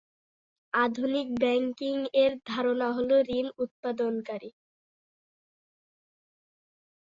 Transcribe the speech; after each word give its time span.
আধুনিক 0.73 1.27
ব্যাংকিং 1.41 1.95
এর 2.23 2.31
ধারণা 2.47 2.87
হল, 2.97 3.09
ঋণ 3.31 3.47
উৎপাদনকারী। 3.57 4.49